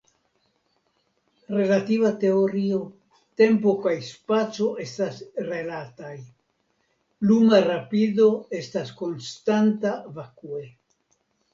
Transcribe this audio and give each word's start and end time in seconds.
Relativa 1.55 2.09
Teorio: 2.23 2.79
Tempo 3.41 3.73
kaj 3.83 3.93
spaco 4.07 4.69
estas 4.85 5.19
relataj; 5.51 6.15
luma 7.33 7.61
rapido 7.69 8.27
estas 8.63 8.95
konstanta 9.05 9.93
vakue. 10.19 10.65